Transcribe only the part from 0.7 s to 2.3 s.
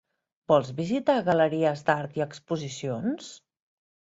visitar galeries d'art i